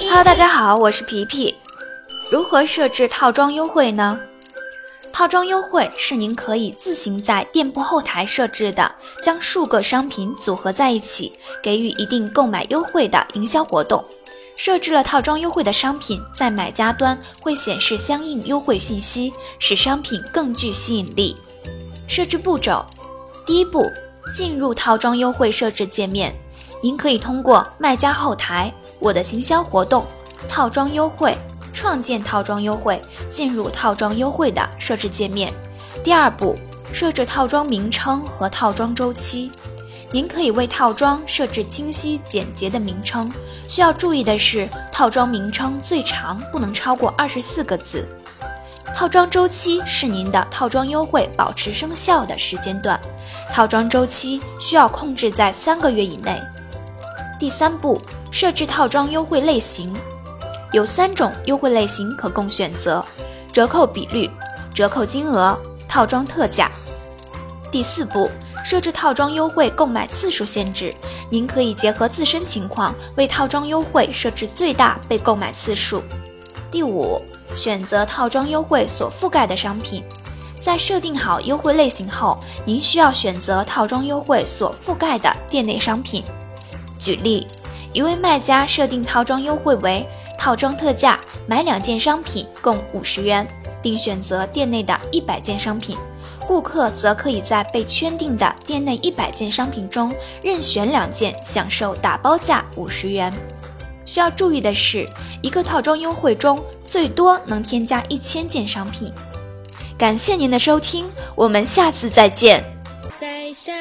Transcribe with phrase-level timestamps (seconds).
[0.00, 1.56] Hello，大家好，我是皮皮。
[2.30, 4.20] 如何设置套装优惠呢？
[5.14, 11.32] 套装优惠是您可以自行在店铺后台设置的，将数个商品组合在一起，
[11.62, 14.04] 给予一定购买优惠的营销活动。
[14.54, 21.34] 设置了套装优惠的商品，在买家端会显示相应优惠信息，使商品更具吸引力。
[22.06, 22.84] 设置步骤：
[23.46, 23.90] 第一步，
[24.34, 26.38] 进入套装优惠设置界面。
[26.82, 30.04] 您可以通过卖家后台、我的行销活动、
[30.48, 31.38] 套装优惠、
[31.72, 35.52] 创建套装优惠，进入套装优惠的设置界面。
[36.02, 36.56] 第二步，
[36.92, 39.52] 设置套装名称和套装周期。
[40.10, 43.30] 您可以为套装设置清晰简洁的名称，
[43.68, 48.08] 需要注意的是，套装名称最长不能超过二十四个字。
[48.92, 53.00] 套装周期是您的套装优惠保持生效的时间段，
[53.52, 56.42] 套装周期需要控制在三个月以内。
[57.42, 59.92] 第三步，设置套装优惠类型，
[60.70, 63.04] 有三种优惠类型可供选择：
[63.52, 64.30] 折扣比率、
[64.72, 65.58] 折扣金额、
[65.88, 66.70] 套装特价。
[67.72, 68.30] 第四步。
[68.64, 70.94] 设置套装优惠购买次数限制，
[71.30, 76.00] 您可以结合自身情况为套装优惠设置最大被购买次数。
[76.70, 77.20] 第五，
[77.56, 80.04] 选择套装优惠所覆盖的商品，
[80.60, 86.22] 在设定好优惠类型后，您需要选择套装优惠所覆盖的店内商品。
[87.02, 87.46] 举例，
[87.92, 90.06] 一位卖家设定套装优惠为
[90.38, 93.46] 套装特价，买两件商品共五十元，
[93.82, 95.98] 并选择店内的一百件商品。
[96.46, 103.32] 顾客则可以在被圈定的店内一百件商品中任选两件，享受打包价五十元。
[104.04, 105.08] 需要注意的是，
[105.40, 109.12] 一个套装优惠中最多能添加一千件商品。
[109.96, 112.64] 感谢您的收听，我们下次再见。
[113.20, 113.72] 在下